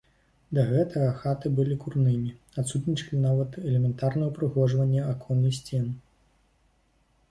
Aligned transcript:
Да 0.57 0.61
гэтага 0.69 1.09
хаты 1.23 1.51
былі 1.59 1.77
курнымі, 1.83 2.33
адсутнічалі 2.63 3.21
нават 3.29 3.61
элементарныя 3.69 4.27
ўпрыгожванні 4.35 5.09
акон 5.13 5.49
і 5.53 5.57
сцен. 5.61 5.87